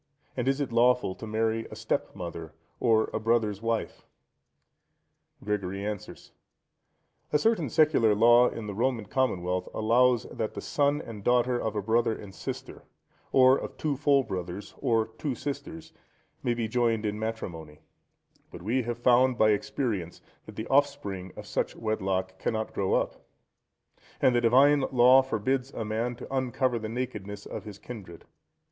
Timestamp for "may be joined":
16.41-17.05